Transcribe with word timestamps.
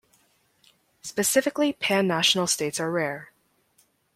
Specifically 1.03 1.73
pan-national 1.73 2.47
states 2.47 2.79
are 2.79 2.89
rare. 2.89 3.29